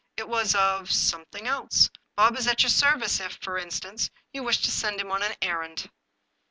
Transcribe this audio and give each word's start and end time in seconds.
It 0.17 0.27
was 0.27 0.55
of— 0.55 0.91
some 0.91 1.25
thing 1.31 1.45
else. 1.45 1.91
Bob 2.15 2.35
is 2.35 2.47
at 2.47 2.63
your 2.63 2.71
service, 2.71 3.19
if, 3.19 3.33
for 3.35 3.59
instance, 3.59 4.09
you 4.33 4.41
wish 4.41 4.59
to 4.63 4.71
send 4.71 4.99
him 4.99 5.11
on 5.11 5.21
an 5.21 5.35
errand." 5.43 5.91